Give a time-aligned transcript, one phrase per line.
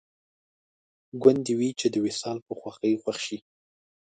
[1.21, 3.37] ګوندې وي چې د وصال په خوښۍ خوښ شي